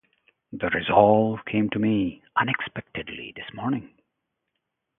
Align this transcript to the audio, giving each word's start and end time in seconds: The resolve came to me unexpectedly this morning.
The 0.51 0.67
resolve 0.71 1.45
came 1.45 1.69
to 1.69 1.77
me 1.77 2.23
unexpectedly 2.35 3.33
this 3.35 3.45
morning. 3.53 3.93